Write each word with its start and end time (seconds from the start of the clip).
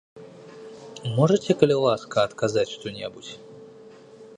Можаце, 1.19 1.51
калі 1.59 1.75
ласка, 1.85 2.15
адказаць 2.31 2.67
што-небудзь? 2.75 3.33